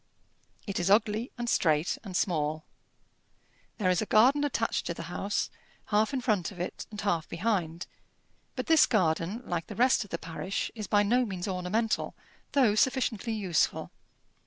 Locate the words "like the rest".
9.45-10.03